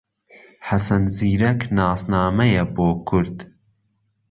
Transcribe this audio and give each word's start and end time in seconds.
حەسەن 0.67 1.03
زیرەک 1.15 1.61
ناسنامەیە 1.77 2.63
بۆ 2.75 2.87
کورد 3.07 3.37